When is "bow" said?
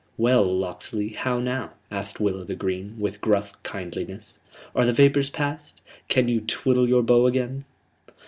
7.03-7.27